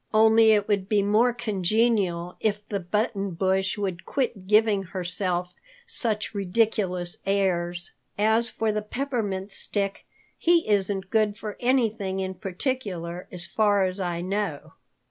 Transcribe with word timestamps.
"Only 0.15 0.49
it 0.53 0.67
would 0.67 0.89
be 0.89 1.03
more 1.03 1.31
congenial 1.31 2.35
if 2.39 2.67
the 2.67 2.79
Button 2.79 3.35
Bush 3.35 3.77
would 3.77 4.03
quit 4.03 4.47
giving 4.47 4.81
herself 4.81 5.53
such 5.85 6.33
ridiculous 6.33 7.17
airs. 7.23 7.91
As 8.17 8.49
for 8.49 8.71
the 8.71 8.81
Peppermint 8.81 9.51
Stick, 9.51 10.07
he 10.39 10.67
isn't 10.67 11.11
good 11.11 11.37
for 11.37 11.55
anything 11.59 12.19
in 12.19 12.33
particular 12.33 13.27
as 13.31 13.45
far 13.45 13.83
as 13.85 13.99
I 13.99 14.21
know. 14.21 14.73